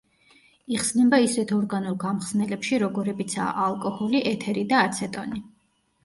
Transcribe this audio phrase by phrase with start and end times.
[0.75, 5.43] იხსნება ისეთ ორგანულ გამხსნელებში, როგორებიცაა ალკოჰოლი, ეთერი და აცეტონი.